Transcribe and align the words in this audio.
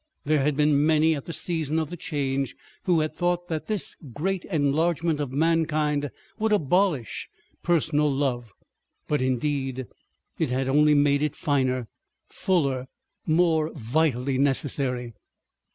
There 0.23 0.39
had 0.41 0.57
been 0.57 0.83
many 0.83 1.13
at 1.15 1.25
the 1.25 1.31
season 1.31 1.77
of 1.77 1.91
the 1.91 1.95
Change 1.95 2.55
who 2.85 3.01
had 3.01 3.13
thought 3.15 3.49
that 3.49 3.67
this 3.67 3.95
great 4.13 4.43
enlargement 4.45 5.19
of 5.19 5.31
mankind 5.31 6.09
would 6.39 6.51
abolish 6.51 7.29
personal 7.61 8.11
love; 8.11 8.51
but 9.07 9.21
indeed 9.21 9.85
it 10.39 10.49
had 10.49 10.67
only 10.67 10.95
made 10.95 11.21
it 11.21 11.35
finer, 11.35 11.87
fuller, 12.25 12.87
more 13.27 13.71
vitally 13.75 14.39
necessary. 14.39 15.13